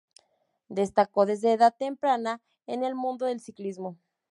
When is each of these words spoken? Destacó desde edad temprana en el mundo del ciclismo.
Destacó 0.69 1.27
desde 1.27 1.53
edad 1.53 1.75
temprana 1.77 2.41
en 2.65 2.83
el 2.83 2.95
mundo 2.95 3.27
del 3.27 3.39
ciclismo. 3.39 3.99